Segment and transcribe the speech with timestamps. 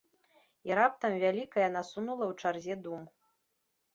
[0.69, 3.01] І раптам вялікае насунула ў чарзе дум.